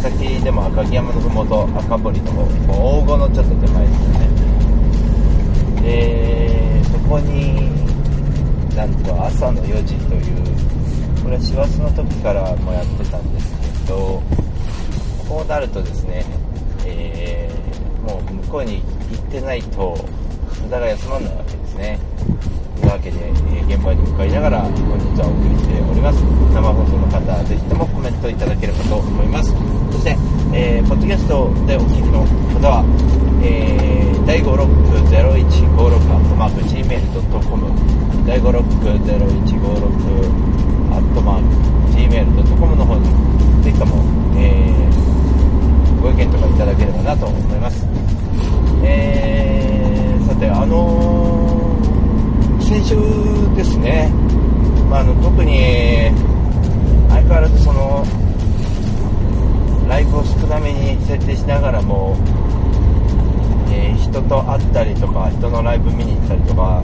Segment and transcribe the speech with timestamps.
[0.00, 4.28] 伊勢崎でも赤城山のふもと赤堀の方もう大郷のちょっと手前ですよね。
[5.82, 7.70] でそこに
[8.74, 13.52] なんと朝の4時というこれは師走の時からもやってたんです
[13.84, 14.22] けど
[15.28, 16.24] こうなるとですね、
[16.86, 17.50] えー
[18.00, 19.96] もう向こうに行ってないと
[20.62, 21.98] 無駄が休まらないわけですね。
[22.90, 26.18] というわけで、えー現場に向かいながら本日はお送りしております。
[26.50, 29.54] 生放送の方ぜひともコメントいただければと思います。
[29.94, 30.18] そして、
[30.52, 32.26] えーポッドキャストでお聞きの
[32.58, 32.82] 方は、
[33.46, 38.58] えー、第560156アットマーク Gmail.com 第560156
[40.90, 43.06] アットマーク Gmail.com の方に
[43.62, 44.02] ぜひとも、
[44.34, 44.90] えー
[46.02, 47.86] ご意見とかいただければなと思います。
[48.82, 51.49] えーさてあのー
[52.70, 52.94] 先週
[53.56, 54.08] ですね、
[54.88, 56.06] まあ、あの特に
[57.08, 58.06] 相変わらずその
[59.88, 62.16] ライブを少なめに設定しながらも、
[63.74, 66.80] えー人と会ったりとか人のライブ見に行ったりとか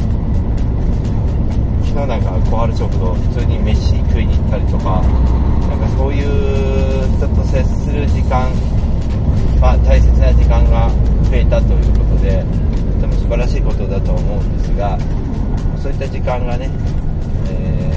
[1.87, 5.03] 昨日なんか小春食堂普通に飯食いに行ったりとか
[5.71, 8.51] なんかそういう人と接する時間
[9.61, 10.91] まあ、大切な時間が
[11.31, 12.45] 増えたということで
[12.95, 14.99] とても素晴らしいことだと思うんですが
[15.87, 16.69] そういった時間がね、
[17.49, 17.97] え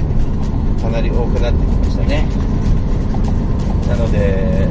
[0.78, 2.24] ーかなり多くなってきましたね。
[3.88, 4.68] なので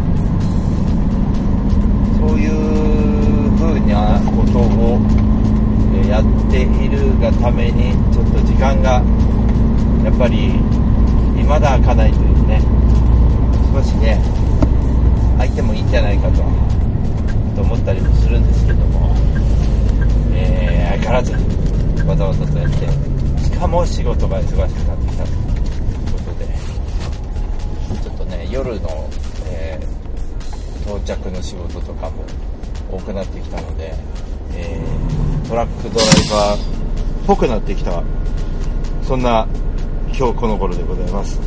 [2.18, 5.02] そういう風なことを
[6.08, 9.04] やっているがためにちょっと時間が
[10.06, 10.54] やっぱり
[11.36, 12.62] 未だ開かないというね
[13.74, 14.18] 少しね
[15.38, 16.38] 空いてもいいんじゃないかと
[17.58, 19.14] と思ったりもするんですけども、
[20.34, 21.60] えー相変わらず
[22.10, 23.09] わざわざとやって
[23.60, 25.38] かも仕事が忙しくなってきたという
[26.14, 26.46] ことで
[28.02, 29.10] ちょっとね夜の、
[29.48, 30.00] えー
[30.90, 32.24] 到着の仕事とかも
[32.92, 33.94] 多くなってきたので、
[34.56, 36.60] えートラックドライバー
[37.24, 38.02] っぽくなってきた
[39.04, 39.48] そんな
[40.18, 41.40] 今日この頃でございます、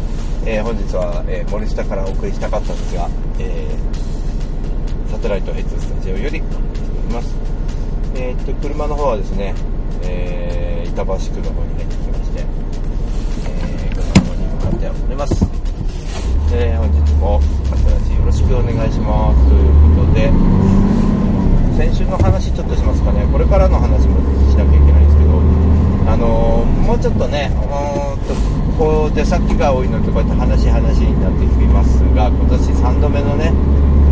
[0.47, 3.09] えー本日は、えー森下からお送りしたかったんですが、
[3.41, 7.35] えーサテライトヘッドスタジオよりお送りしております。
[8.15, 9.55] えーっと車の方はですね、
[10.03, 11.92] えー板橋区の方に入
[14.93, 15.47] 方に向かっております。
[16.55, 19.49] えー本日もサテラジよろしくお願いします。
[19.49, 20.31] ということで
[21.77, 23.27] 先週の話ちょっとしますかね。
[23.33, 24.21] これからの話も
[24.51, 25.41] しなきゃいけないんですけど
[26.13, 28.35] あのーもうちょっとねうんと
[28.79, 33.53] こう出先が多いのでこうやって話話になってきますが今年3度目のね、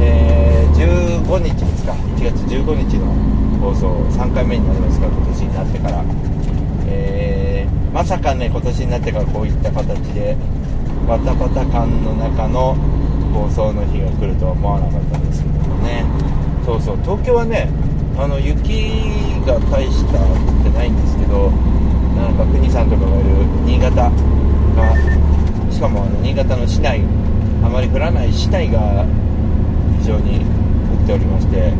[0.00, 1.92] えー15日ですか。
[1.92, 3.12] 1月15日の
[3.60, 6.02] 放送3回目になりますが今年になってから、
[6.86, 10.36] えーまさかね今年になってからこういった形で
[11.08, 12.74] バタバタ感の中の
[13.32, 16.04] 放送の日が来るとは思わなかったんですけどもね。
[16.64, 16.98] そうそう。
[17.02, 17.68] 東京はね
[18.16, 18.92] あの雪
[19.46, 20.24] が大した降
[20.60, 21.50] ってないんですけど
[22.16, 23.30] なんか国さんとかがいる
[23.64, 24.12] 新潟が
[25.72, 27.00] しかもあの新潟の市内
[27.64, 29.06] あまり降らない市内が
[30.00, 31.72] 非常に降っておりまして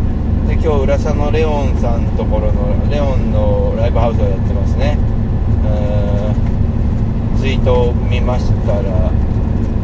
[0.49, 4.97] で今日浦佐のレオンさんのところのレオンのライブハウスをやってますね。
[5.63, 6.10] うー
[7.41, 9.11] ツイートを見ましたら、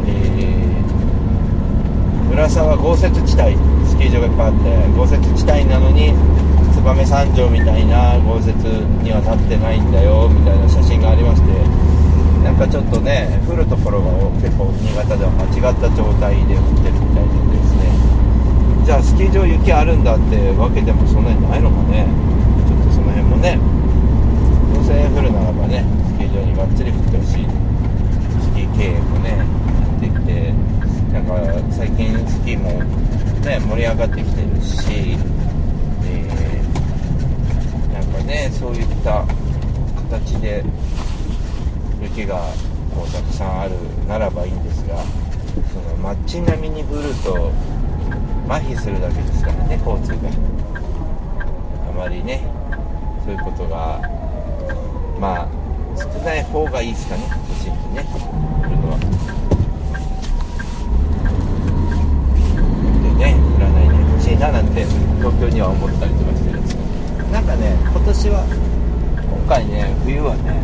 [0.06, 0.76] えー
[2.36, 3.56] 浦佐は豪雪地帯
[3.88, 6.12] スキー場がいっぱいあって豪雪地帯なのに
[6.76, 8.52] 燕三条みたいな豪雪
[9.00, 11.48] にはなってないんだよみたいな写真がありまして
[12.44, 17.88] なんかちょっとね降るところが結構新潟では間違った状態で降ってるみたいでですね。
[18.84, 22.04] じゃあスキー場雪あるんだってわけでもそんなにないのかね。
[22.68, 23.56] ちょっとその辺もね
[24.76, 25.88] どうせ降るならばね
[26.36, 27.46] スキー場にがっつり降ってほしい。
[28.42, 29.42] スキー経営もね
[30.00, 30.52] できて
[31.12, 31.32] なんか
[31.72, 32.82] 最近スキーも
[33.42, 35.16] ね盛り上がってきてるし、
[36.04, 39.24] えーなんかねそういった
[40.10, 40.62] 形で
[42.02, 42.36] 雪が
[42.94, 43.72] こうたくさんある
[44.06, 45.02] ならばいいんですが
[45.72, 47.50] その街並みに降ると
[48.46, 50.28] 麻痺するだけですからね交通が。
[51.88, 52.42] あまりね
[53.24, 53.98] そういうことが
[55.18, 55.65] まあ
[55.96, 58.04] 少ない方がいいですかね都心にね。
[58.12, 58.19] 降
[58.69, 58.98] るのは。
[63.02, 64.84] でね降らないでほしいななんて
[65.19, 66.82] 東京には思ったりとかしてるんですけ
[67.22, 67.28] ど。
[67.28, 70.60] なんかね今年は今回ね冬はね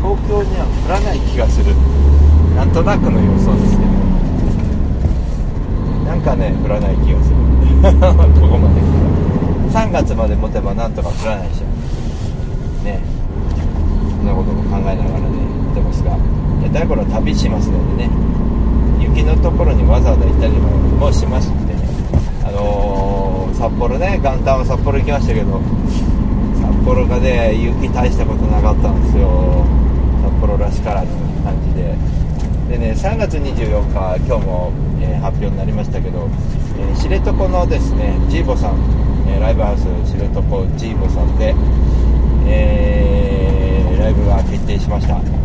[0.00, 1.74] 東京には降らない気がする。
[2.56, 3.92] なんとなくの予想ですけど。
[6.08, 7.36] なんかね降らない気がする。
[8.40, 9.86] ここまで来たら。
[9.86, 11.66] 3月まで持てばなんとか降らないでしょ
[12.84, 13.15] ね。
[14.26, 15.28] んなことも考えながらね
[15.70, 16.18] 見てますが
[16.72, 18.10] だから旅しますのでね
[19.00, 21.78] 雪のところにわざわざ行ったりもしましてね
[22.44, 25.62] あのー札幌ね元旦は札幌行きましたけど
[26.60, 29.64] 札幌がね雪大したことなかったんですよ。
[30.22, 31.08] 札幌らしからぬ
[31.42, 31.96] 感じで。
[32.68, 36.28] でね3月24日今日も、えー発表になりましたけど、
[36.78, 38.76] えー知床のですねジーボさん、
[39.26, 40.42] えライブハウス知床
[40.76, 41.54] ジーボさんで、
[42.46, 43.25] えー
[44.06, 45.35] ライブが決定しました。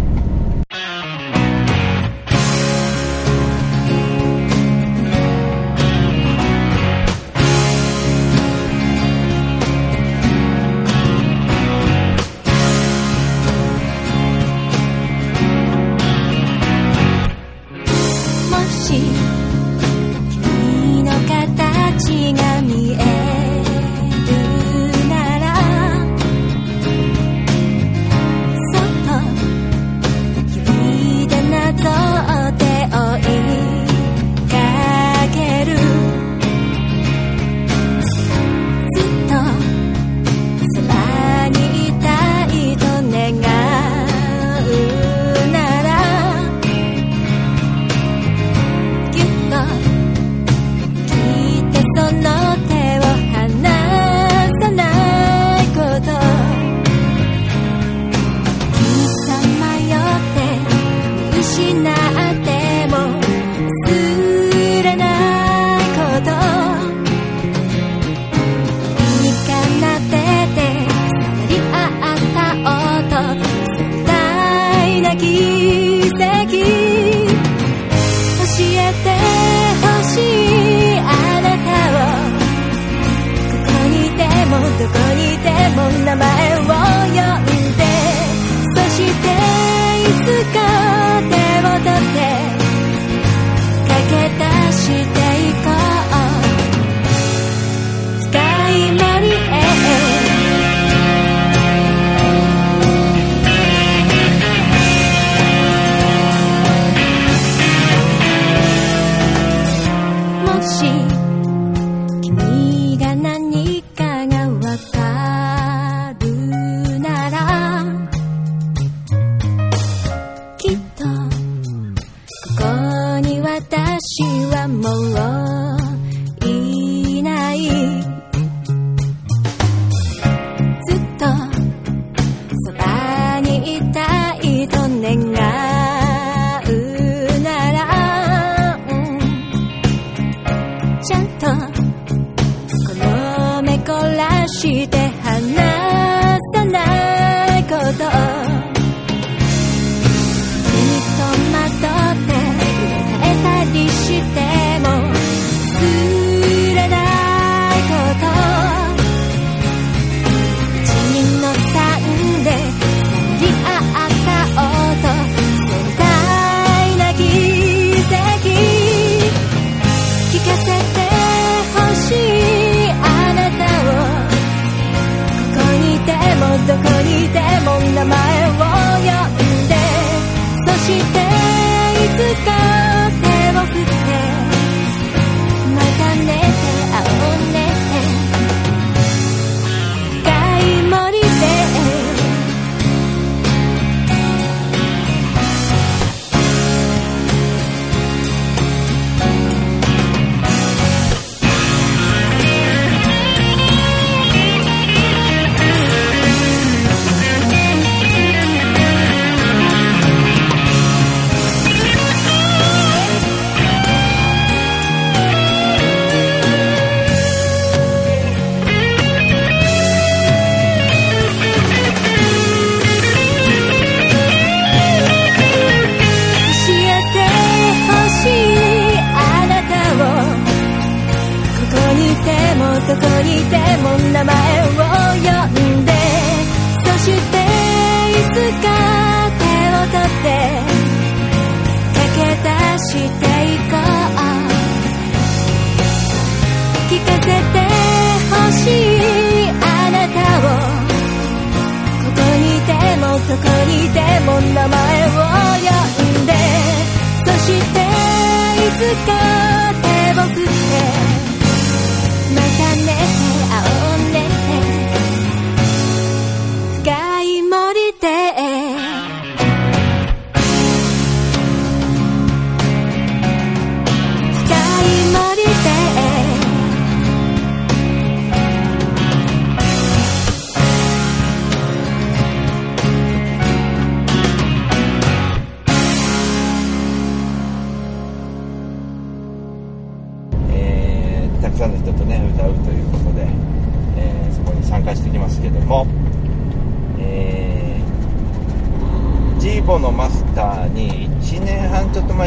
[124.92, 125.21] は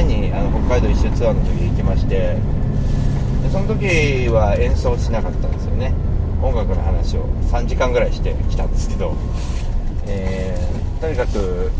[0.04, 2.36] にあの北海道一周ツアーの時行きましてで
[3.50, 5.92] その時は演奏しなかったんですよね。
[6.42, 9.14] 音楽の話を3時間ぐらいしてきたんですけど、
[10.06, 11.70] えーとにかく、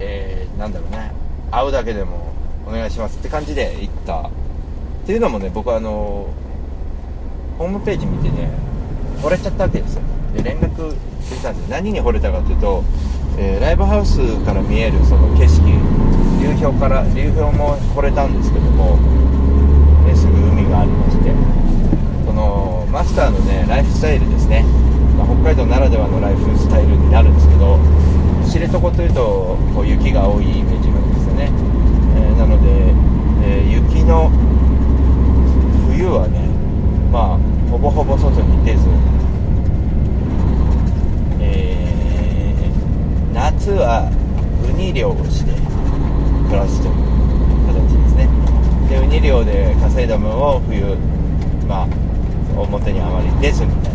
[0.00, 1.12] えーなんだろうね
[1.50, 2.32] 会うだけでも
[2.66, 4.30] お願いしますって感じで行ったっ
[5.06, 6.28] ていうのもね僕あの
[7.58, 8.50] ホームページ見てね
[9.20, 10.02] 惚れちゃったわけですよ。
[10.34, 10.92] で連絡
[11.22, 12.82] してたんで何に惚れたかというと、
[13.38, 15.62] えーライブハウスから見えるその景色
[16.42, 18.98] 流氷から流氷も惚れたんですけども、
[20.08, 21.30] えーすぐ海がありまして
[22.26, 24.64] このマスターのねライフスタイルですね、
[25.16, 27.78] まあ北海道ならではのライフスタイルになるんですけど
[28.50, 31.50] 知床というとこう雪が多いイメージがあるんですよね、
[32.18, 32.68] えーなので、
[33.46, 34.30] えー雪の
[35.88, 36.40] 冬はね
[37.12, 38.82] まあほぼほぼ外に出ず、
[41.40, 44.10] えー夏は
[44.68, 45.61] ウニ漁をして
[46.52, 46.94] 暮らすという
[47.66, 48.28] 形ですね。
[48.90, 50.84] でウニ漁で稼いだ分を冬
[51.66, 51.88] まあ
[52.60, 53.94] 表にあまり出ずみたい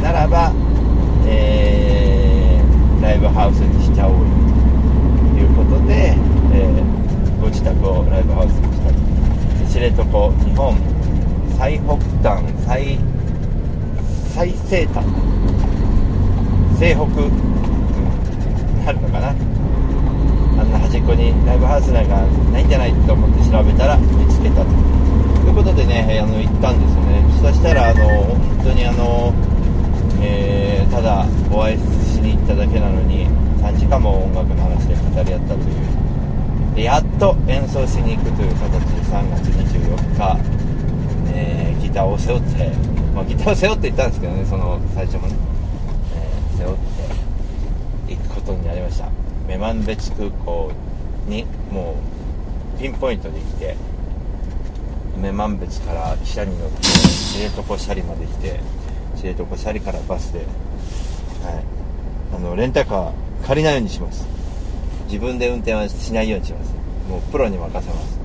[0.00, 0.12] な。
[0.12, 0.50] ならば、
[1.26, 4.20] えーライブハウスにしちゃおうよ
[5.34, 6.16] ということで、
[6.54, 6.80] えー
[7.40, 8.96] ご自宅をライブハウスにしたと
[9.68, 10.74] 知床日本
[11.58, 12.98] 最北端最
[14.32, 15.04] 最西端
[16.78, 19.59] 西北、うん、なるのかな。
[20.70, 22.22] んな端っこにライブハウスなんか
[22.54, 27.20] ないんじゃないと思って調べたら見つけたということでねあの行ったんですよね。
[27.42, 29.34] そしたらあの本当にあの、
[30.22, 33.26] えーただお会いしに行っただけなのに
[33.62, 36.74] 3時間も音楽の話で語り合ったという。
[36.74, 40.38] でやっと演奏しに行くという形で3月24日、
[41.34, 42.70] えーギターを背負って、
[43.14, 45.34] まあ、ギターを背負って行ったんですけどねその最初もね、
[46.14, 46.76] えー背負っ
[48.06, 49.19] て行くことになりました。
[49.50, 50.70] 女満別空港
[51.26, 51.96] にも
[52.76, 53.76] うピンポイントで来て
[55.16, 58.60] 女満別から汽車に乗って知床斜里まで来て
[59.16, 60.46] 知床斜里からバスで、はい、
[62.36, 63.12] あのレンタカー
[63.44, 64.24] 借りないようにします。
[65.06, 66.72] 自分で運転はしないようにします。
[67.08, 68.20] もうプロに任せます。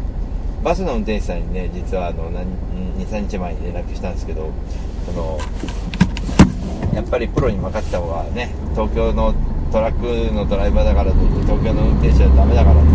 [0.63, 2.29] バスの運転手さんにね実はあの
[2.99, 4.51] 23日前に連絡したんですけど
[5.05, 5.39] その
[6.93, 9.33] やっぱりプロに任せた方がね東京の
[9.75, 12.87] トラックのドライバーだからといって東京の運転手はダメだからと。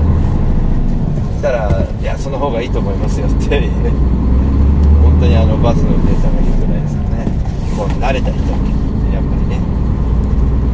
[1.37, 1.69] したら
[2.01, 3.61] 「いやその方がいいと思いますよ」って
[5.05, 7.29] 本当にあのバスの運転手さんが言うぐらいですよね。
[7.77, 8.41] もう慣れた人
[9.13, 9.61] やっぱりね。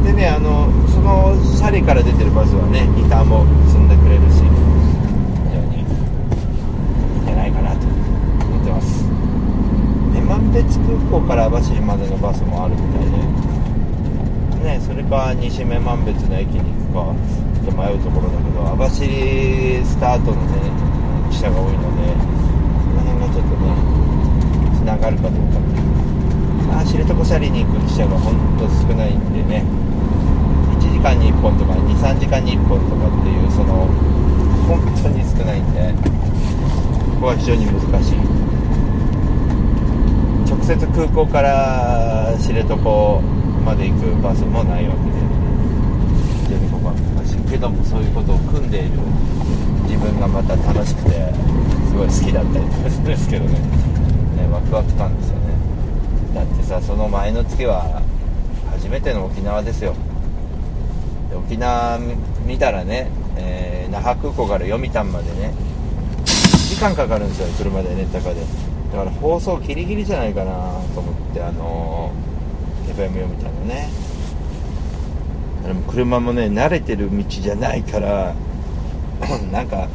[0.07, 5.91] でねあのそのシャリから出てるバスはねギターも積んでくれるし非常にいいん
[7.27, 7.83] じゃないかなと
[8.47, 9.03] 思ってます。
[10.15, 13.56] 女満別空港から網走までのバスもあるみたいで。
[14.67, 17.15] ねそれか西女満別の駅に行くか
[17.63, 18.99] ちょっと迷うところだけど網走
[19.87, 20.59] スタートのね
[21.31, 22.11] 汽車が多いので
[22.83, 23.71] その辺がちょっとね
[24.75, 25.59] つながるかどうか。
[25.59, 25.87] っていう
[26.67, 29.63] まあ知床シャリに行く汽車がほんと少ないんでね
[30.75, 33.87] 1時間に1本とか23時間に1本とかっていうその
[34.67, 35.95] 本当に少ないんで
[37.15, 38.17] ここは非常に難しい。
[40.47, 42.75] 直接空港から知床
[43.67, 45.17] まで行くバスもないわけで。
[46.47, 48.91] 非常にここは難しいけどもそういうことを組んでいる
[49.83, 51.33] 自分がまた楽しくて
[51.91, 53.59] すごい好きだったりとかするんですけどね。
[54.39, 55.51] ねワクワク感ですよね。
[56.33, 58.01] だってさその前の月は
[58.71, 59.93] 初めての沖縄ですよ。
[61.29, 61.99] で沖縄
[62.45, 65.53] 見たらね、えー那覇空港から読谷までね
[66.69, 68.41] 時間かかるんですよ車でレンタカーで。
[68.93, 70.53] だから放送ギリギリじゃないかな
[70.95, 72.11] と思ってあの
[72.97, 73.89] FM を見たのね
[75.63, 78.33] でも車もね慣れてる道じゃないから
[79.51, 79.87] なんか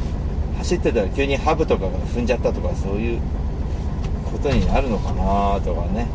[0.59, 3.21] 走ってたら急にハブとかが踏んじゃったとかそういう
[4.31, 6.07] ことになるのかなとかね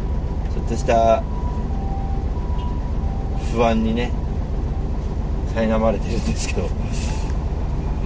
[0.53, 1.22] ちょっとした
[3.51, 4.12] 不安にね
[5.56, 6.70] 苛まれてるんですけど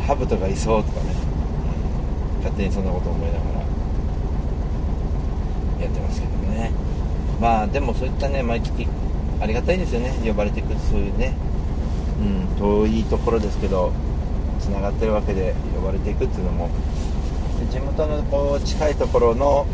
[0.07, 1.13] ハブとかいそうとかね
[2.37, 3.59] 勝手にそんなこと思いながら
[5.83, 6.80] やってますけどね
[7.41, 8.87] まあでもそういったね毎月
[9.41, 11.33] ありがたいですよね呼ばれてくるそういうね。
[12.21, 13.91] うん遠いところですけど
[14.59, 16.69] つながってるわけで呼ばれていくっていうのも。
[17.71, 19.65] 地元のこう近いところの、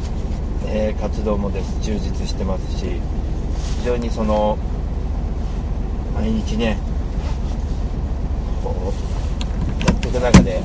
[0.67, 1.77] えー活動もです。
[1.81, 2.85] 充実してますし
[3.79, 4.57] 非常にその
[6.15, 6.77] 毎日ね
[8.63, 8.93] こ
[9.83, 10.61] うやっていく中で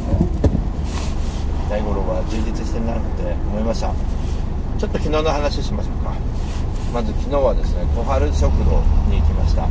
[1.69, 3.03] 大五郎は充実してるなって
[3.51, 3.93] 思いました。
[4.79, 6.32] ちょっと昨日の話しましょうか。
[6.93, 9.67] まず昨日はですね小春食堂に行きました。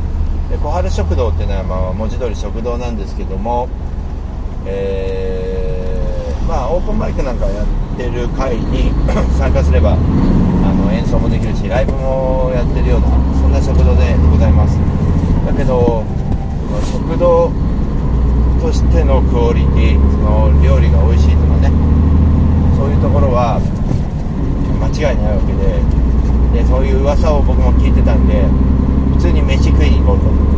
[0.50, 3.68] で小春食堂っていうのは、まあ、文字通り食堂なんですけども
[4.66, 8.90] えーまあオープンマイクなんかやってる会に
[9.38, 9.96] 参加すればあ
[10.74, 13.06] の演奏もできるしライブもやってるような
[13.40, 14.78] そんな食堂でございます。
[15.46, 16.02] だけど
[16.90, 17.50] その食堂
[18.60, 21.70] としてのクオリティその料理が美味しいとかね
[22.76, 23.60] そういうところは
[24.80, 26.01] 間違いないわけで
[26.52, 28.42] でそういう噂を僕も聞いてたんで
[29.16, 30.52] 普通に飯食いに行こうと。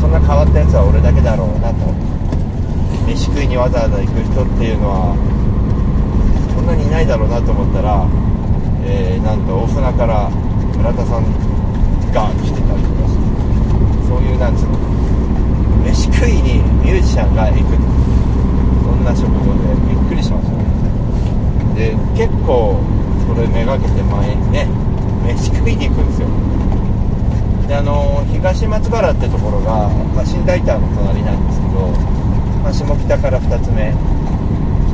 [0.00, 1.92] そんな変わったやつは俺だけだろうなと。
[3.08, 5.16] 飯食いにわざわざ行く人っていうのは
[6.54, 8.08] そんなにいないだろうなと思ったら、
[8.84, 10.28] えーなんと大船から
[10.76, 11.24] 村田さん
[12.12, 13.08] が来てたりとか
[14.08, 14.76] そういうなんつうの
[15.84, 17.76] 飯食いにミュージシャンが行く。
[18.84, 20.56] そんな食堂でびっくりしました。
[20.56, 20.64] ね
[21.74, 22.80] で結構
[23.26, 24.68] それめがけて前にね
[25.24, 26.28] 飯食いに行くんですよ。
[27.68, 31.88] であの東松原ってところが、まあ、新大田の隣なんですけど、
[32.62, 33.92] まあ、下北から2つ目。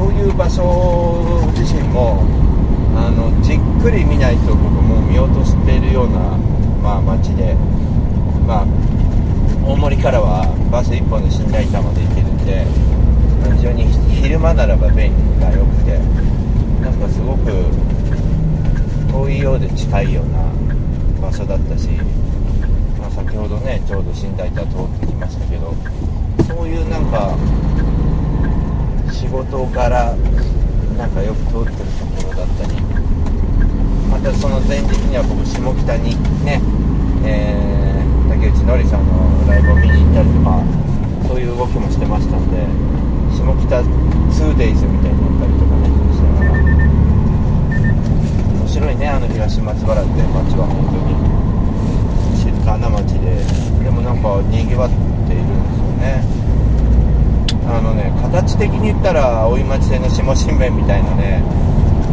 [0.00, 2.24] そういう場所自身も
[2.96, 6.18] あのじっくり見ないと僕も見落としているような、
[6.82, 7.54] まあ、街で、
[8.46, 8.66] まあ、
[9.62, 12.64] 大森からはバス1本で新大田まで行けるんで
[13.56, 13.84] 非常に
[14.22, 15.98] 昼間ならば便利が良くて
[16.80, 17.52] なんかすごく
[19.10, 20.44] 遠いようで近いような
[21.20, 21.88] 場所だったし、
[22.98, 25.74] まあ、先ほどねちょうど新大田通ってきましたけど
[26.46, 27.36] そういうなんか
[29.12, 30.16] 仕事柄
[30.96, 32.80] なんかよく通ってるところだったり
[34.10, 36.60] またその前日には僕下北にね、
[37.24, 37.80] えー
[38.40, 40.64] 竹内のりさんのライブを見に行ったりとか
[41.28, 42.56] そういう動きもしてましたんで
[43.36, 45.79] 下北 2days みたいになったりとか
[48.70, 51.18] 白いねあの東松原って街は本当に
[52.38, 53.34] 静かな街で。
[53.82, 54.90] でもなんかにぎわっ
[55.26, 56.22] ているんですよね。
[57.66, 61.42] あのね形的に言ったら大井町線の下新面みたいなね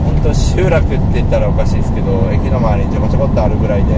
[0.03, 3.93] 本当集落って言ったらおかしいですけど駅の周りにちょこちょこっとあるぐらいで。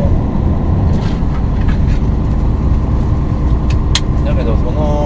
[4.26, 5.06] だけどその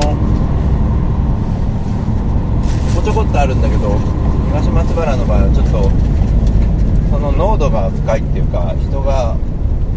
[2.90, 4.00] ちょこちょこっとあるんだけど
[4.50, 6.13] 東松原の場合はちょっと
[7.24, 9.38] の濃度が深いっていうか人が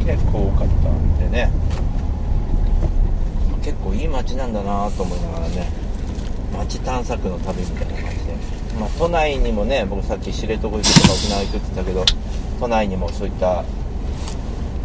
[0.05, 1.51] 結構多かったんでね。
[3.63, 5.69] 結構いい街なんだなと思いながらね
[6.57, 8.33] 街探索の旅みたいな感じで、
[8.79, 12.05] まあ、都内にもね僕さっき知床行くとか沖縄行くって言ったけど
[12.61, 13.65] 都内にもそういった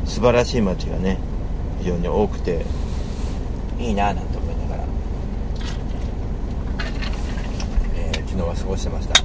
[0.06, 1.20] 素晴らしい街がね
[1.78, 2.66] 非常に多くて
[3.78, 4.84] いいなぁなんて思いながら、
[7.98, 9.16] えー昨日は過ごしてました、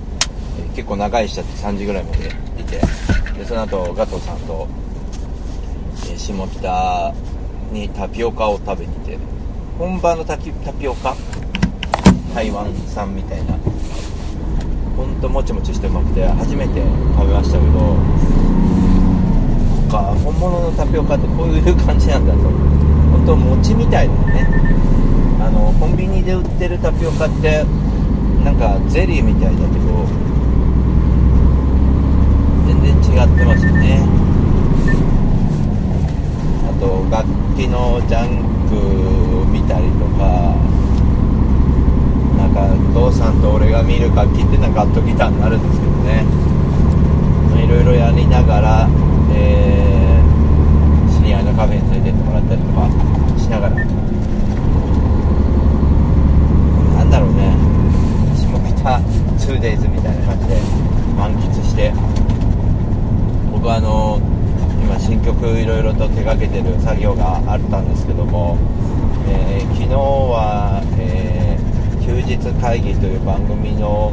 [0.75, 2.29] 結構長いしちゃって3時ぐらいまで
[2.61, 2.81] いて
[3.39, 4.67] でその後ガトーさんと、
[6.11, 7.15] え下北
[7.73, 9.19] にタピオカを食べに行って
[9.79, 10.51] 本場のタピ
[10.89, 11.15] オカ？
[12.35, 13.57] 台湾産みたいな。
[14.97, 16.81] ほんともちもちしてうまくて初めて
[17.17, 17.73] 食べましたけど
[19.91, 22.39] か本物のタピオカってこういう感じなんだと。
[22.41, 24.49] 本当餅みたいだよね。
[25.41, 27.65] あのコンビニで売ってるタピオカって
[28.43, 30.26] なんかゼリーみたいだけど
[33.07, 34.01] ってましたね。
[36.69, 38.75] あと楽器のジャンク
[39.51, 40.55] 見たりとか
[42.37, 46.25] なんか父さんと俺が見る楽器ってなんかガットギターになるんですけどね。
[47.65, 48.89] いろいろやりながら、
[49.35, 52.89] えー知り合いのカフェに連れてってもらったりとか
[53.39, 53.75] しながら。
[56.95, 57.57] なんだろうね。
[58.37, 59.01] 下北
[59.53, 60.61] 2days みたいな感じで
[61.19, 61.93] 満喫して。
[63.69, 64.21] あの
[64.83, 68.57] 今新曲いろいろと手がけてる作業があったんですけども、
[69.29, 71.67] えー昨日は、えー
[72.07, 74.13] 休日会議という番組の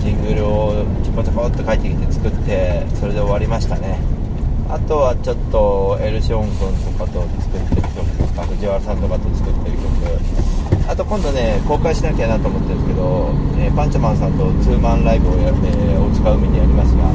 [0.00, 4.00] ジングルをちょこちょこっと書いてきて作ってそれで終わりましたね。
[4.66, 10.88] あとはちょっとエルシオン君とかと作ってる曲とか藤原さんとかと作ってる曲。
[10.88, 17.12] あと今度ね公開しなきゃなと思ってるんですけど、えーパンチャマンさんとツーマンライブをやって大塚海でやりますが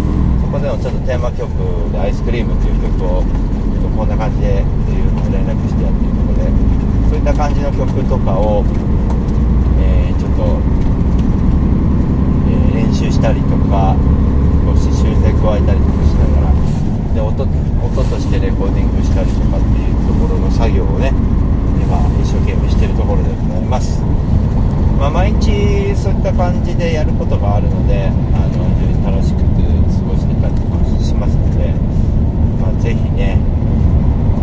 [0.50, 1.46] そこでのちょっとテーマ曲
[1.94, 6.50] で「アイスクリーム」っていう曲をちょっとこんな感じでっていうのを連絡してやってるとこで
[7.06, 8.66] そういった感じの曲とかを、
[9.78, 10.58] えーちょっと、
[12.50, 13.96] えー練習したりとか
[14.66, 21.14] 少し修正加えたりとかしながらで音音としてレコーディングしたりとかっていうところの作業をね
[21.78, 24.02] 今一生懸命してるところでございます、
[24.98, 29.50] まあ、毎日そういった感じでやることがあるのであの非常に楽しく
[30.00, 31.74] 過ごしてたりとかしますので、
[32.62, 33.38] まあ、ぜひね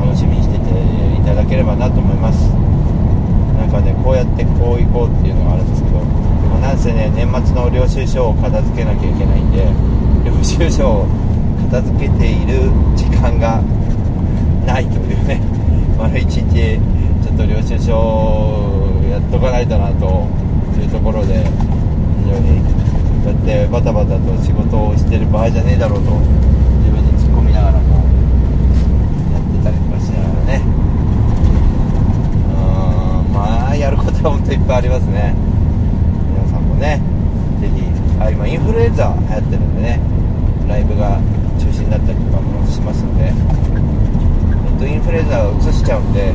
[0.01, 2.51] 楽しみにしてていただければなと思います。
[3.59, 6.05] なんかねこうやってこう行こうっていうのがあるんですけどで
[6.49, 9.65] もなんせね年末の領収書を片付けなきゃいけないんで
[10.25, 11.07] 領収書を
[11.71, 13.61] 片付けている時間が
[14.67, 15.41] ないというね
[15.99, 16.79] 丸一日
[17.25, 17.93] ちょっと領収書
[19.11, 20.27] やっとかないとなと
[20.81, 21.43] いうところで
[22.23, 22.67] 非常にこ
[23.25, 26.11] うやってバタバタと仕事をしてる場合じゃねえだろうと
[26.85, 27.79] 自分に突っ込みながらも
[29.33, 30.63] やってたりとかしながらね
[32.53, 35.31] うーんまあやることは本当いっぱいありますね。
[36.35, 36.99] 皆さんもね
[37.63, 37.87] ぜひ
[38.19, 40.01] あ今インフルエンザ流行ってるんでね
[40.67, 41.23] ライブが
[41.55, 46.35] 中止になったりとかもしますんでえっとインフルエンザを移しちゃうんで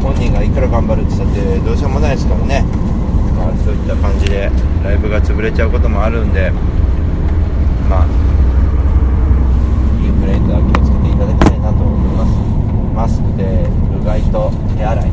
[0.00, 2.64] 本人がいくら頑張るって言ったってどうしようもないですからね、
[3.36, 4.50] まあ、そういった感じで
[4.82, 6.48] ライブが潰れちゃうこともあるんで
[7.92, 8.08] まあ
[10.00, 12.56] インフルエンザは気をつけていただきたいなと思います。
[12.96, 13.68] マスクで
[14.00, 15.10] うがいと手洗い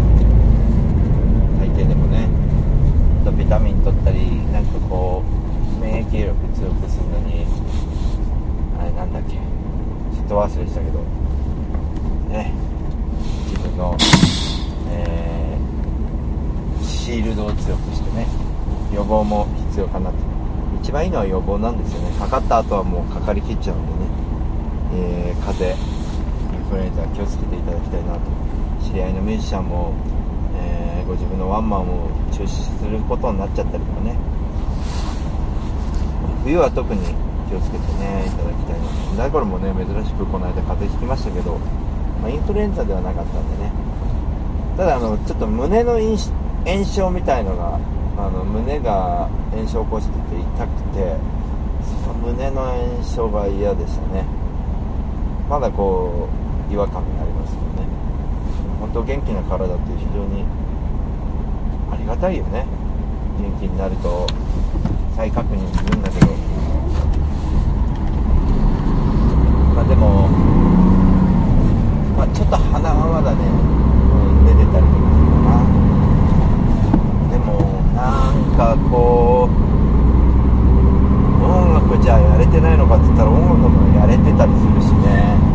[1.60, 4.20] 最低でもねあとビタミン取ったり
[4.52, 5.24] なんかこ
[5.80, 7.46] う免疫力強くするのに
[8.80, 9.34] あれなんだっけ。
[9.34, 11.00] ちょっと忘れしたけど。
[12.30, 12.54] ね。
[13.50, 13.98] 自分の、
[14.92, 18.28] えーシールドを強くしてね。
[18.94, 20.16] 予防も必要かなと。
[20.82, 22.18] 一番いいのは予防なんですよね。
[22.18, 24.10] かかった後はもうかかりきっちゃうんでね、
[24.96, 25.94] えー風邪
[26.54, 28.20] インフルエンザ気をつけていただきたいなと。
[28.82, 29.94] 知り合いのミュージシャンも、
[30.56, 34.16] えーご自分のワンマンを中止することになっちゃったりとかね。
[36.44, 37.00] 冬は特に
[37.48, 38.80] 気をつけてねいただきたい
[39.16, 41.56] な大頃もね珍しくこの間風邪ひきましたけど、
[42.22, 43.72] まあ、インフルエンザではなかったんでね。
[44.76, 46.18] ただあのちょっと胸の炎
[46.84, 47.80] 症みたいのが
[48.18, 51.16] あの胸が炎症を起こしてて痛くて
[52.04, 54.26] その胸の炎症が嫌でしたね。
[55.48, 56.28] まだこ
[56.70, 57.88] う違和感がありますよね。
[58.82, 60.44] 本当元気な体って非常に
[62.04, 62.66] りがたいよね。
[63.40, 64.28] 元気になると
[65.16, 66.28] 再確認するんだけど。
[69.74, 70.28] まあでも
[72.18, 73.48] まあちょっと鼻はまだね、う
[74.44, 75.64] ん、出てたりとかするかな。
[77.32, 77.48] でも
[77.96, 79.54] なんかこう
[81.46, 85.53] 音楽じゃあやれてないのかって言ったら音楽もやれてたりするしね。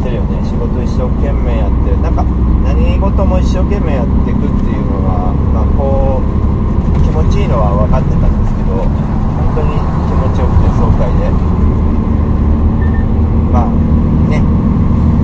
[0.00, 0.40] してるよね。
[0.48, 2.24] 仕事一生懸命やってなんか
[2.64, 9.76] 何事も一生懸命やっていくっていうのが、まあ、こう気持ちいいのは分かってたんですけど本当に
[10.08, 11.28] 気持ちよくて爽快で。
[13.52, 13.76] まあ
[14.32, 14.40] ね。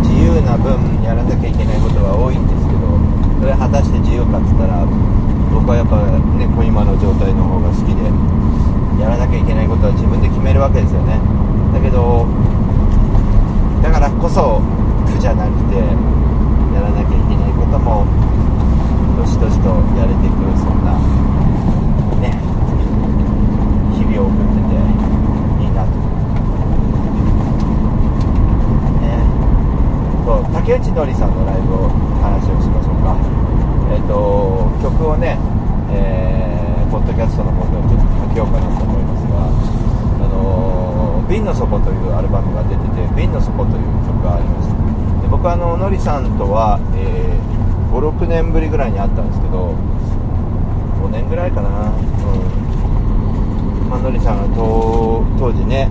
[0.04, 3.00] 自由な分やらなきゃいけないことは多いんですけど
[3.40, 4.84] それ果たして自由かっつったら
[5.54, 6.04] 僕はやっぱ
[6.36, 8.04] ねこう今の状態の方が好きで
[9.00, 11.16] やらなきゃいけないことは自分で決めるわけですよね。
[11.72, 12.28] だけど
[13.87, 14.59] だからこそ
[15.14, 15.85] 苦じゃなくてや
[16.83, 18.03] らなきゃいけないことも
[19.14, 20.90] どしどしとやれていくそんな
[22.18, 22.35] ね
[23.94, 24.75] 日々を送ってて
[25.62, 25.94] いいなと。
[28.99, 29.22] ね。
[30.27, 31.88] そう竹内のりさんのライブを
[32.20, 33.14] 話をしましょうか。
[33.94, 35.38] えっ、と曲をね
[35.92, 39.46] えーポッドキャストの方でちょっとかけようかなと思いますが
[40.27, 40.95] あのー
[41.28, 44.74] 瓶の底というアルバムが出てて瓶の底という曲がありました
[45.22, 47.36] で僕はあののりさんとは、え
[47.92, 49.74] 56年ぶりぐらいに会ったんですけど
[51.06, 51.68] 5年ぐらいかな。
[51.70, 51.74] うん。
[53.88, 55.88] まあのりさんが当時ね、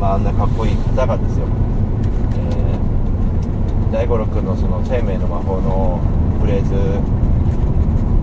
[0.00, 1.46] まあ、あんなかっこいい方がですよ、
[2.36, 2.82] えー
[3.92, 6.00] 大五郎君のその生命の魔法の
[6.40, 6.70] フレーズ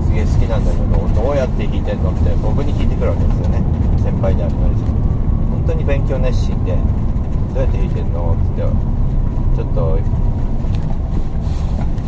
[0.04, 0.84] すげえ好きなんだけど
[1.22, 3.62] どうやって弾いてんのって僕に聞いてくるわけですよね。
[4.02, 5.09] 先輩であるのりさん。
[5.70, 6.74] 当に勉強熱心で
[7.54, 10.00] どうやって弾いてんの?」っつってちょっと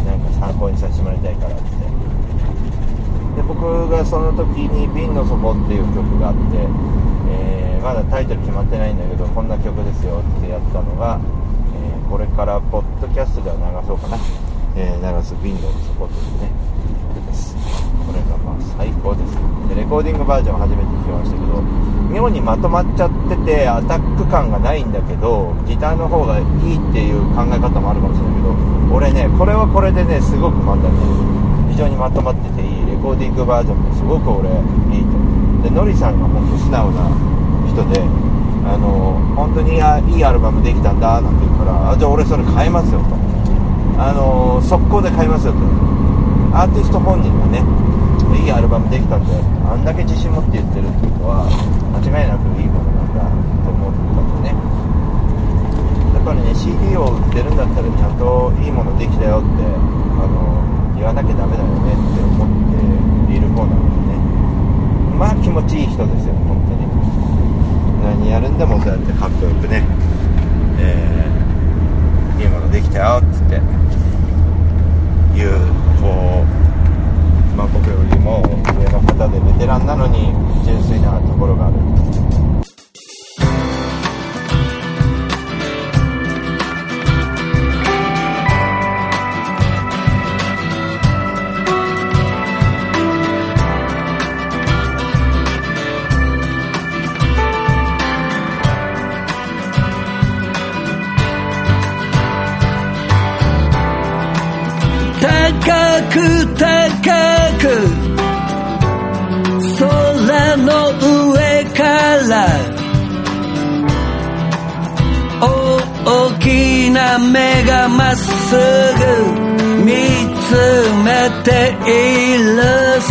[0.06, 1.72] なんか参考にさせてもらいたいからっつって。
[3.36, 6.40] で僕がその時に「瓶の底」っていう曲があって、
[7.30, 11.20] えーまだタイトル決まってないんだけどこんな曲ですよってやったのが、
[11.74, 14.18] えーこれからポッドキャストでは流そうかな、
[14.76, 16.71] えー流す「瓶の底」というね。
[18.82, 19.38] 最高です。
[19.70, 21.62] でレコーディングバージョン初めて聞きましたけど
[22.10, 26.46] 妙にまとまっちゃっててアタック感がないんだけどギターの方がいい
[26.82, 28.58] っていう考え方もあるかもしれないけど
[28.90, 30.98] 俺ねこれはこれでねすごくまたね。
[31.70, 32.86] 非常にまとまってていい。
[32.90, 35.14] レコーディングバージョンもすごく俺いいと
[35.62, 37.06] でノリさんが本当素直な
[37.70, 38.02] 人で
[38.66, 43.14] あの本当にいいアルバムできたんだなんて言うからあじゃあ俺それ買いますよと。
[44.02, 45.60] あの速攻で買いますよと。
[46.52, 47.64] アーティスト本人がね
[48.36, 49.34] いいアルバムできたんで
[49.66, 51.46] あんだけ自信持って言ってるってことは
[51.94, 53.24] 間違いなくいいものなんだ
[53.64, 54.56] と思ったんでね。
[56.14, 62.31] やっぱりね CD を売ってるんだったらちゃんといいものできたよってあの言わなきゃダメだよねって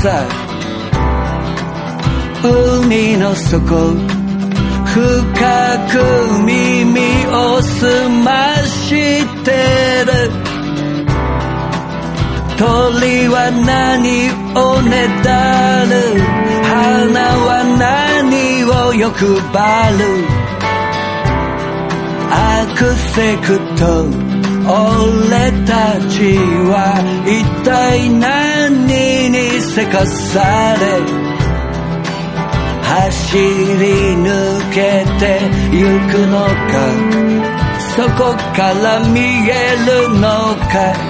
[0.02, 0.26] さ
[2.42, 3.60] 海の底
[4.86, 4.96] 深
[5.90, 5.94] く
[6.42, 9.50] 耳を澄まして
[10.06, 10.32] る。
[12.56, 15.92] 鳥は何をねだる。
[16.64, 19.56] 花は何を欲張
[19.98, 20.00] る。
[22.32, 22.34] ア
[22.74, 23.84] クセクと
[24.66, 26.14] 俺たち
[26.70, 26.74] は
[27.26, 28.39] 一体何
[29.74, 31.00] せかされ
[32.82, 33.44] 走り
[34.16, 35.40] 抜けて
[35.72, 36.74] ゆくのか
[37.96, 40.20] そこから見えるの
[40.68, 41.09] か。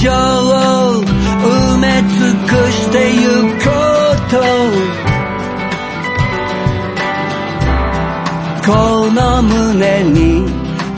[0.00, 3.20] の地上を埋め尽くしてゆ
[3.58, 3.70] こ
[4.14, 4.34] うと。
[8.66, 8.72] こ
[9.10, 10.46] の胸に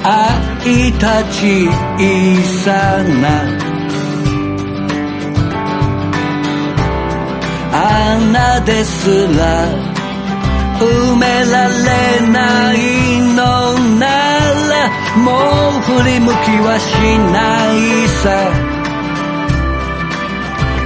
[0.05, 1.41] 愛いた小
[2.65, 3.25] さな。
[7.75, 9.41] 穴ですら
[10.79, 11.81] 埋められ
[12.31, 12.77] ない
[13.35, 13.41] の
[13.99, 14.07] な
[14.69, 14.73] ら
[15.17, 15.29] も
[15.79, 16.85] う振り向きはし
[17.33, 18.62] ないさ。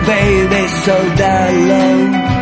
[0.07, 2.37] Baby そうだろう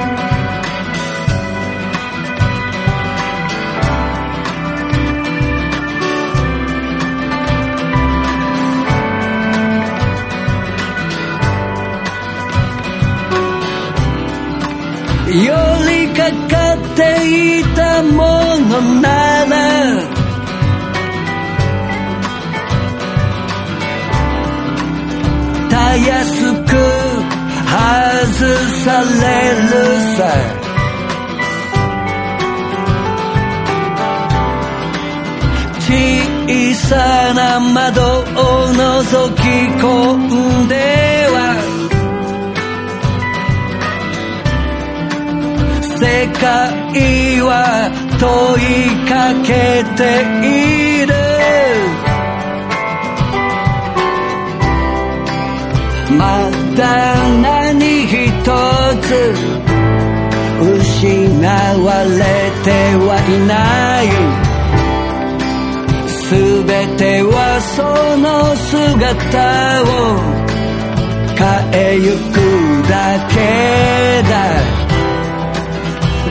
[15.26, 18.18] 寄りかかっていたも
[18.58, 19.54] のなら
[25.70, 26.93] たやすく
[27.84, 27.92] 外
[28.82, 29.24] され
[29.60, 29.72] る
[30.16, 30.18] さ
[35.86, 38.22] 小さな窓を
[38.72, 39.38] 覗き
[39.82, 39.84] 込
[40.64, 40.74] んで
[41.34, 41.36] は。
[46.00, 46.02] 世
[46.40, 46.42] 界
[47.42, 47.52] は
[48.18, 48.24] 問
[48.60, 48.66] い
[49.08, 49.48] かけ
[49.96, 50.00] て
[50.42, 51.12] いる。
[56.18, 56.22] ま
[56.76, 56.82] だ
[57.42, 57.63] 何一
[58.44, 59.08] つ
[60.60, 60.70] 失
[61.46, 62.18] われ
[62.62, 63.52] てはいな
[64.02, 64.04] い。
[66.08, 66.12] す
[66.64, 67.82] べてはそ
[68.18, 68.24] の
[68.56, 69.86] 姿を
[71.36, 72.36] 変えゆく
[72.88, 72.94] だ
[73.28, 73.34] け
[74.28, 74.32] だ。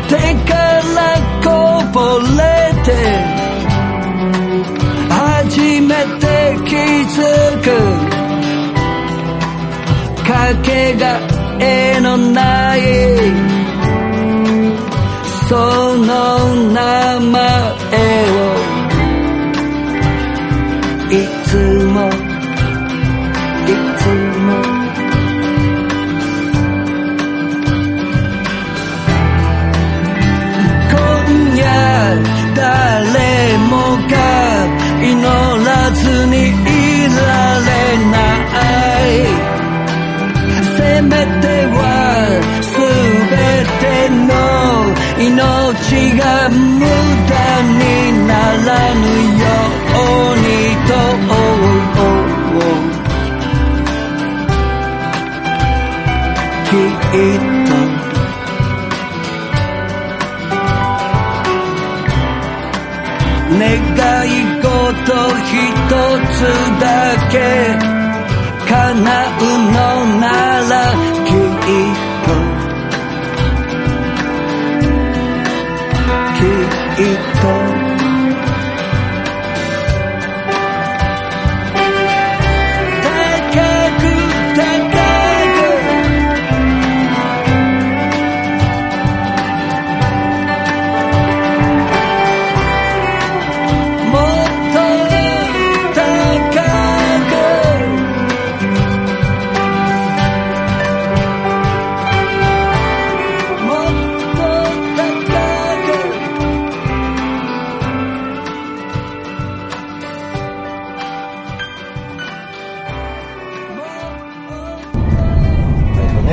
[0.10, 0.13] 手
[0.49, 0.54] か
[0.95, 0.97] ら
[1.43, 1.47] こ
[1.93, 1.97] ぼ
[2.38, 2.41] れ
[2.84, 2.88] て
[5.10, 6.26] 初めて
[6.65, 6.71] 気
[7.13, 7.17] づ
[7.62, 7.65] く。
[10.23, 10.32] か
[10.63, 11.22] けが
[11.63, 12.80] えのない。
[15.47, 15.56] そ
[15.97, 18.42] の名前を。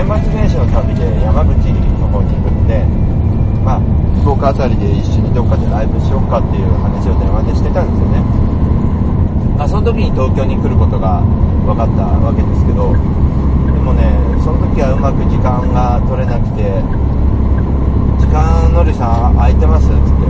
[0.00, 1.52] 年末年始の旅で山口
[2.00, 2.80] の方に行くので、
[3.60, 3.80] まあ、
[4.24, 8.24] 福岡あたりで一緒にどっかでライブしようかっていう話を電話でしてたんですよね。
[9.60, 11.20] まあ、その時に東京に来ることが
[11.68, 14.08] 分かったわけですけど、でもね、
[14.40, 16.64] その時はうまく時間が取れなくて、
[18.16, 20.24] 時間のりさん空いてますっつって、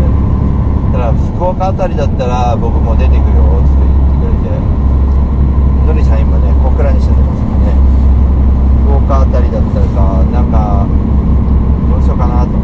[0.91, 3.87] たら福岡あたりだったら僕も出てくよっつって
[4.19, 4.67] 言ってくれて、
[5.87, 7.40] のりさん今ね、小倉に住んでます。
[8.91, 10.83] 福岡あたりだったらさなんか
[11.87, 12.59] どうしようかなと。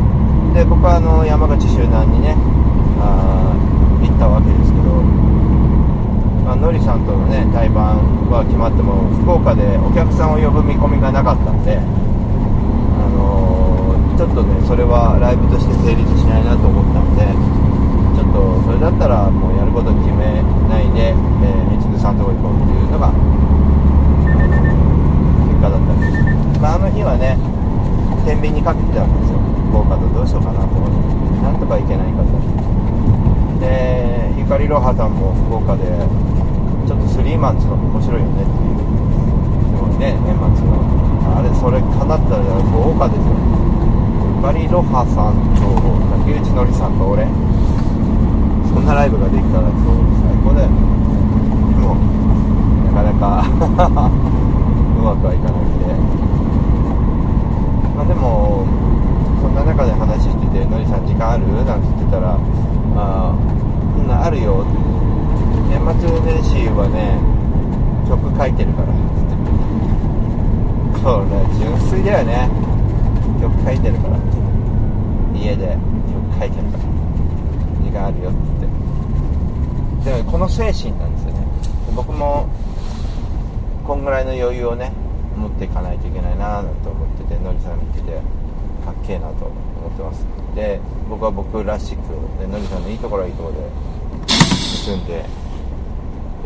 [0.58, 2.34] で僕はあの山口周南にね
[2.98, 3.54] あ
[4.02, 5.06] 行ったわけですけど、
[6.42, 11.86] まあのりさんとのね対バンは決まっても福岡でお客さんを呼ぶ見込みがなかったんであ
[13.14, 17.28] のーちょっとねそれはライブとして成立しないなと思ったので
[18.16, 20.40] ちょっとそれだったらもうやること決め
[20.72, 23.12] ないで、えー、三つさんとこ行こうっていうのが
[25.66, 27.34] 結果だったんです、まあ、あの日はね
[28.24, 29.38] 天秤にかけてたんですよ。
[29.70, 30.98] 福岡とどうしようかなと思って。
[31.42, 32.34] なんとかいけないかと。
[33.62, 35.86] でゆかりろはさんも福岡で
[36.86, 38.82] ちょっとスリーマンズの面白いよねっていう。
[39.70, 40.82] すごいね年末の。
[41.38, 42.42] あれそれかなったら
[42.74, 43.30] 豪華ですよ。
[43.30, 45.70] ゆかりろはさんと
[46.26, 47.26] 竹内のりさんと俺。
[48.66, 50.74] そんなライブができたらそう最高だよ。
[50.74, 50.74] ね
[51.78, 51.94] でも
[52.90, 53.14] なかな
[54.18, 54.25] か。
[55.26, 55.90] はいかなくて
[57.96, 58.62] まあでも
[59.42, 62.38] そんな中で話してて「のりさん時間ある?」なんて言ってたら
[62.94, 64.64] 「あーうんあるよ」
[65.68, 67.18] 年末年始はね
[68.06, 68.88] 曲書いてるから。
[71.06, 71.26] これ
[71.58, 72.48] 純粋だよね。
[73.40, 74.16] 曲書いてるから。
[75.38, 75.76] 家で
[76.32, 76.84] 曲書いてるから。
[77.84, 80.10] 時間あるよってって。
[80.10, 81.46] でもこの精神なんですよね。
[81.94, 82.46] 僕も
[83.86, 84.92] こんぐらいの余裕をね
[85.36, 88.20] 持っていかないといけないななんて思っててのりさん見てて
[88.84, 90.24] かっけえなと思ってます。
[90.54, 90.80] で
[91.10, 91.98] 僕は僕らしく
[92.40, 93.60] でのりさんのいいところはいいところで
[94.26, 95.24] 結んで、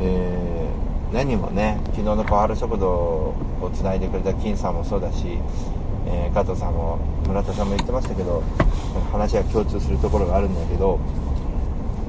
[0.01, 3.35] えー何もね昨日の小春食堂を
[3.75, 5.39] つないでくれた金さんもそうだし、
[6.07, 8.45] えー加藤さんも村田さんも言ってましたけど
[9.11, 11.01] 話が共通するところがあるんだけど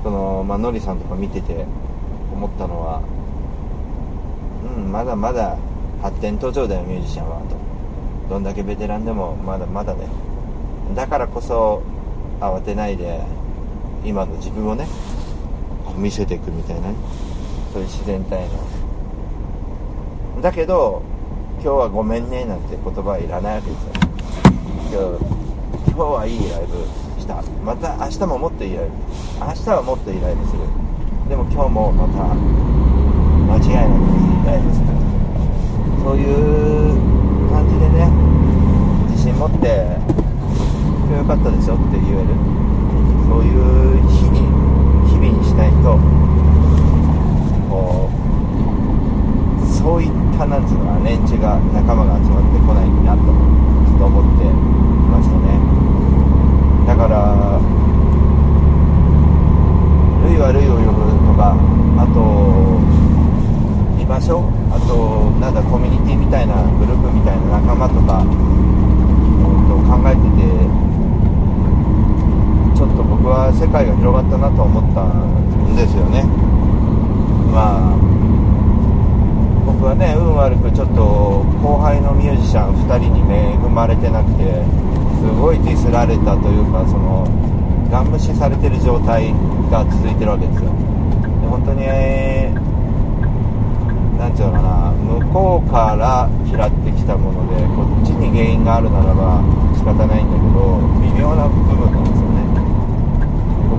[0.03, 1.65] その、まあのりさんとか見てて
[2.31, 3.01] 思ったのは
[4.77, 5.57] うんまだまだ
[6.01, 7.55] 発展途上だよミュージシャンはと
[8.29, 10.07] どんだけベテランでもまだまだね。
[10.95, 11.83] だからこそ
[12.39, 13.21] 慌てないで
[14.03, 14.87] 今の自分をね
[15.97, 16.95] 見せていくみたいなね。
[17.73, 18.47] そういう自然体
[20.35, 20.41] の。
[20.41, 21.03] だけど
[21.55, 23.91] 今日はごめんねなんて言葉はいらないわけですよ。
[24.91, 27.43] 今日今日はいいライブした。
[27.63, 28.85] また明日ももっとイライ
[29.39, 30.59] ラ明日はもっとイライラする。
[31.27, 32.33] でも今日もまた
[33.47, 34.07] 間違いなく
[34.43, 34.87] イライラする
[36.03, 37.11] そういう
[37.51, 38.07] 感じでね
[39.11, 39.85] 自信持って
[41.07, 42.35] 今日良かったでしょって言える
[43.27, 44.39] そういう日に
[45.07, 45.99] 日々にしないと
[47.69, 54.51] こうそういったなんつうのかな連中が仲間が集まってこないなとちょっと思ってい
[55.07, 55.55] ましたね
[56.87, 57.59] だから
[60.27, 61.55] 類は類を呼ぶとか
[61.99, 62.21] あと
[64.01, 68.51] 居場所あとなんだコミュニティみたいなグループみたいな仲間とか、うん
[69.67, 70.43] と考えてて
[72.75, 76.23] ちょっと僕は世界が広がったなと思ったんですよね
[77.51, 77.95] まあ
[79.65, 84.63] 僕はね運悪くちょっと後輩のミュージシャン2人に恵まれてなくて
[85.19, 87.27] すごいディスられたというかその
[87.91, 89.33] ガン無視されてる状態
[89.69, 91.85] が続いてるわけですよで本当に
[94.17, 99.41] なんていうのかな向こうから嫌ってきたものでこっちに原因があるならば
[99.81, 102.45] 仕方ないんだけど微妙な部分なんですよね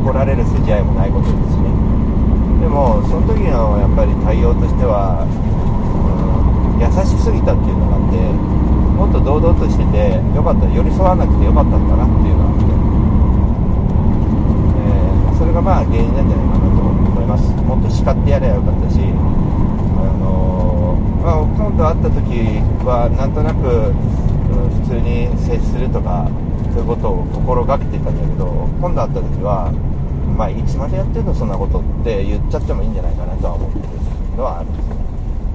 [0.03, 1.71] 怒られる筋合いもないことですしね
[2.59, 8.19] でもその時のやっぱり対応としては、うん、優しすぎたっていうのがあって
[8.99, 12.67] もっと堂々としててよかった寄り添わなくてよかったんだなっていうのがあって、
[14.83, 19.07] えーそれがまあ原因なんじゃないかなと思いますもっと叱ってやればよかったしあ
[20.19, 24.33] のーまあ、今度会った時はなんとなく、うん
[24.83, 26.29] 普通に接するとか
[26.75, 29.73] そういうことを心がけていたんだけど今度会った時は、
[30.37, 34.97] まあ、いつまでやってんのそんなことって言っちゃってもいいんじゃないかなとは思ってるのはあるんですね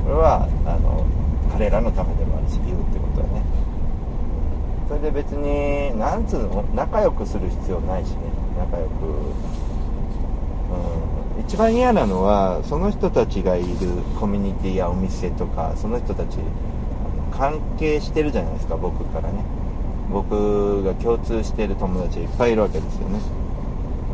[0.06, 1.06] これはあの
[1.54, 3.44] 彼らのためでもあるし言うってことはね。
[4.88, 8.18] それで別になんつうの仲良くする必要ないしね。
[8.58, 9.36] 仲良く
[11.46, 13.68] 一番嫌なのはその人たちがいる
[14.20, 16.38] コミュニティやお店とかその人たち
[17.32, 19.44] 関係してるじゃないですか僕からね。
[20.12, 23.20] 僕が共通してる友達がいっぱいいるわけですよね。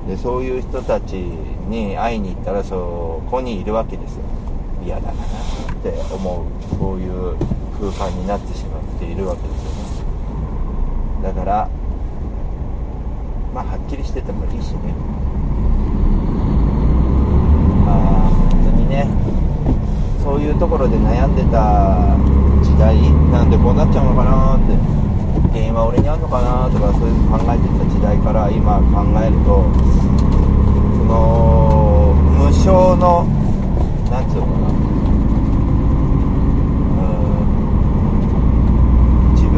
[0.08, 4.24] でそういう人たちに会いに行ったらそこにいるわけですよ。
[4.84, 6.76] 嫌だなって思う。
[6.78, 7.38] こういう
[7.80, 9.74] 空間になってしまっているわけですよね。
[11.24, 11.70] だから
[13.54, 14.94] まあはっきりしててもいいしね
[17.86, 19.10] まあ本当にね
[20.24, 22.14] そういうところで悩んでた
[22.62, 22.96] 時代
[23.34, 24.78] なんでこうなっちゃうのかなって
[25.52, 29.66] 原因は俺にあるのかなとかそういう考えてた時代から今考えると
[31.02, 33.26] その無償の
[34.14, 34.74] なんつうのかな。
[39.34, 39.58] 自分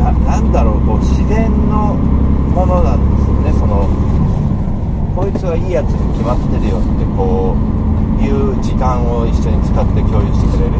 [0.00, 3.52] ななんだろうこう自然のものなんですよね。
[3.60, 3.88] その
[5.14, 7.83] こいつはいいやつに決まってるよってこう
[8.84, 10.74] 間を一緒に使って共有してくれる。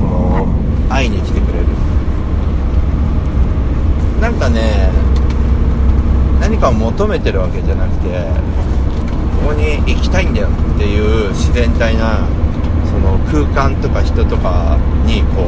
[0.00, 0.48] その
[0.88, 1.66] 会いに来てくれる。
[4.20, 4.88] なんかね
[6.40, 8.08] 何かを求めてるわけじゃなくて
[9.42, 12.26] ここに行きたいんだよっていう自然体な
[12.90, 15.44] その空間とか人とかにこ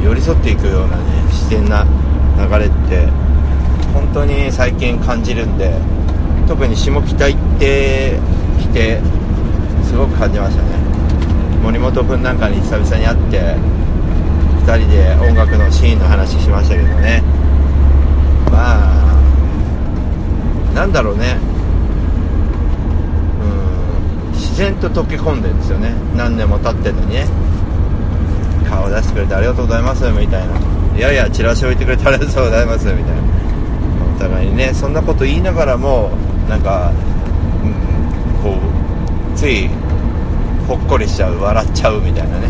[0.00, 1.84] う寄り添っていくようなね自然な
[2.38, 3.06] 流れって
[3.92, 5.74] 本当に最近感じるんで
[6.46, 8.20] 特に下北行って
[8.60, 9.00] きて
[9.92, 10.70] すごく感じましたね。
[11.62, 13.56] 森本君なんかに久々に会って
[14.64, 17.22] 2人で音楽のシーンの話しましたけどね。
[18.50, 19.12] まあ
[20.74, 21.36] なんだろうね。
[23.42, 25.92] うん自然と溶け込んでるんですよね。
[26.16, 27.26] 何年も経ってんのにね。
[28.70, 30.58] 顔出してくれてありがとうございますみたいな。
[30.96, 33.22] いやいやチラシ置いてくれてありがとうございますみたいな。
[34.16, 36.12] お互いにねそんなこと言いながらも
[36.48, 36.90] なんか、
[37.62, 39.68] うん、こうつい
[40.66, 42.48] ほっこりしちゃう笑っちゃうみたいなね。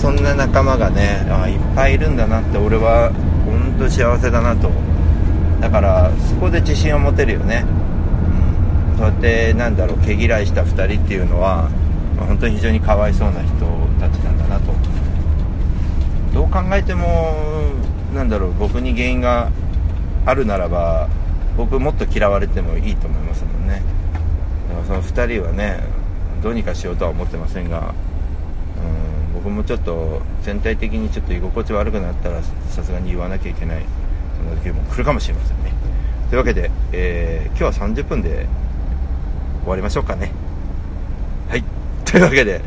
[0.00, 3.10] そんな仲間がねあいっぱいいるんだなって俺は
[3.44, 4.70] 本当幸せだなと。
[5.60, 7.64] だからそこで自信を持てるよね、
[8.92, 11.70] うん、そうやってなんだろう毛嫌いした2人っていうのは、
[12.16, 13.48] まあ本当に非常にかわいそうな人
[13.98, 14.72] たちなんだなと。
[16.34, 17.34] どう考えても
[18.14, 19.50] なんだろう僕に原因が
[20.26, 21.08] あるならば
[21.56, 23.82] 僕もっと嫌われてもいいと思いますもんね。
[24.68, 25.80] だからその2人はね
[26.42, 27.94] どうにかしようとは思ってませんが、
[29.30, 33.82] うん、僕もちょっと全体的にちょっと居心地悪くなったらさすがに言わなきゃいけない
[34.36, 35.72] そんな時も来るかもしれませんね。
[36.28, 38.46] というわけで、えー、今日は30分で
[39.62, 40.32] 終わりましょうかね。
[41.48, 41.64] はい。
[42.04, 42.60] というわけで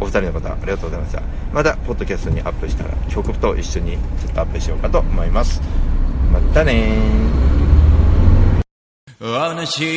[0.00, 1.22] お二人の方ありがとうございました。
[1.52, 5.60] またポッドキャストにアップしたら曲と一緒にちょっとアップしようかと思います。
[6.32, 7.46] またねー。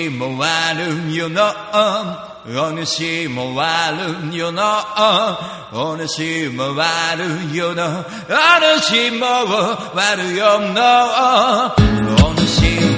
[0.10, 0.44] も
[1.14, 4.64] よなお主も悪よの、
[5.74, 9.26] お主も悪よの、お主も
[9.94, 10.78] 悪よの、
[12.26, 12.89] お主も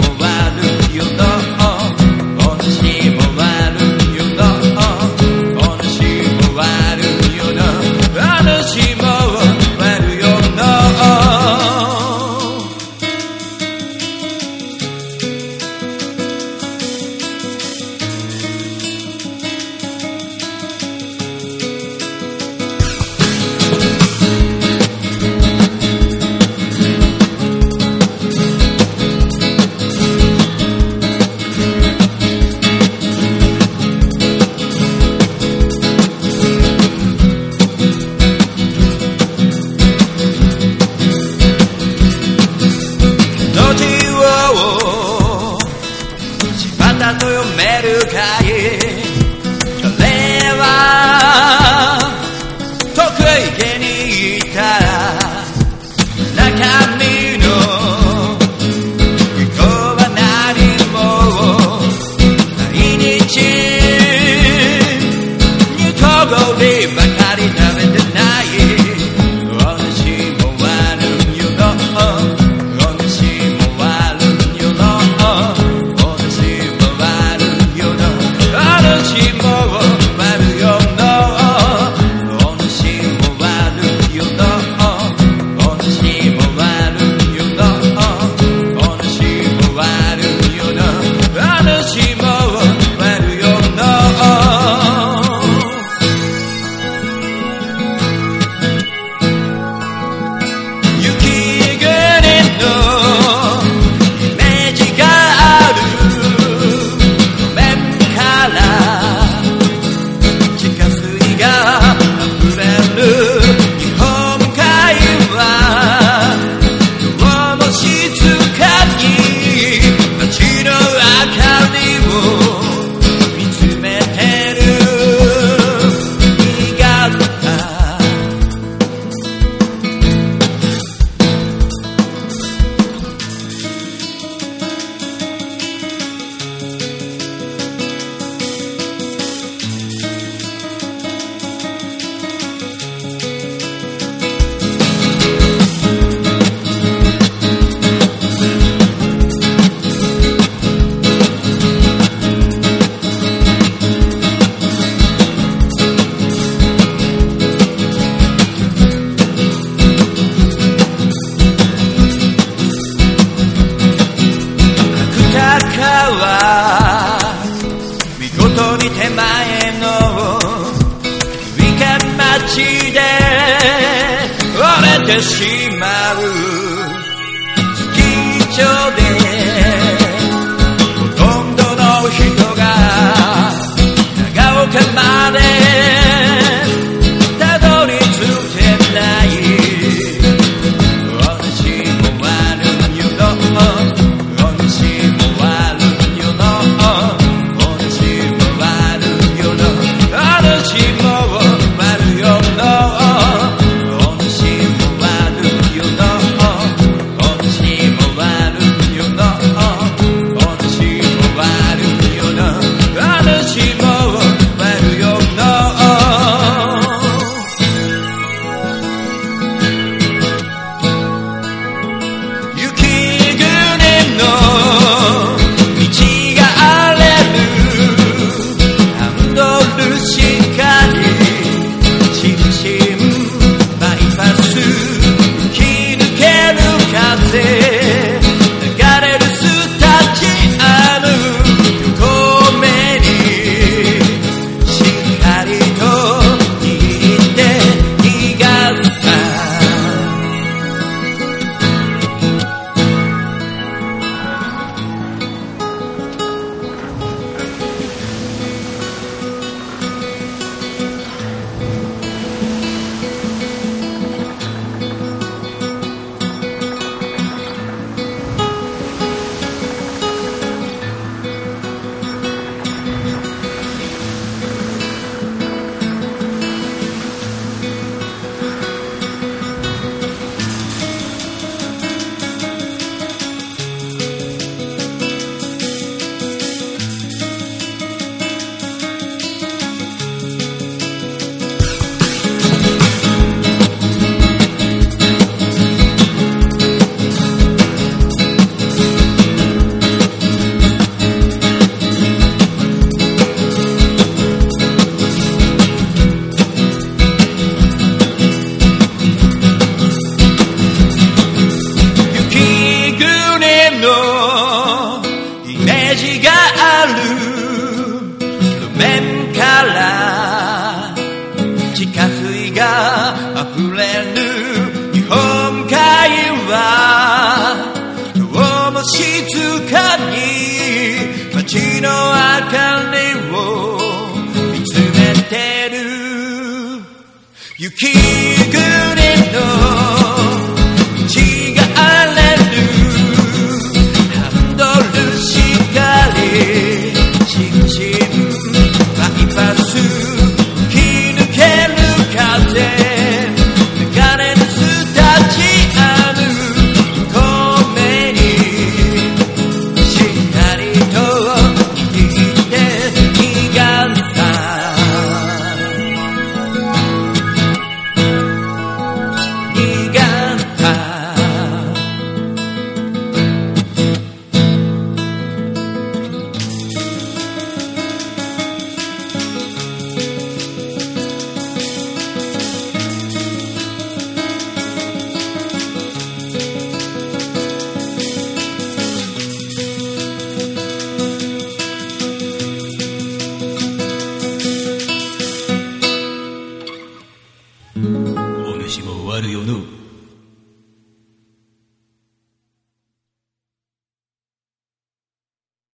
[337.61, 338.20] You keep